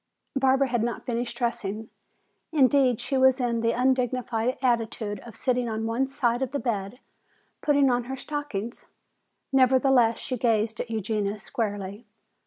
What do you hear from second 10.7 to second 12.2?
at Eugenia squarely.